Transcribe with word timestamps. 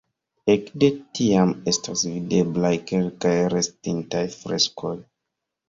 Ekde 0.53 0.87
tiam 1.19 1.51
estas 1.73 2.03
videblaj 2.15 2.73
kelkaj 2.93 3.37
restintaj 3.57 4.25
freskoj. 4.41 4.99